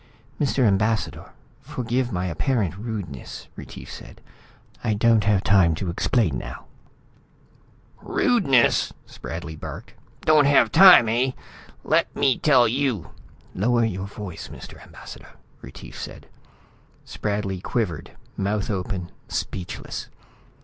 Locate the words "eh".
11.07-11.33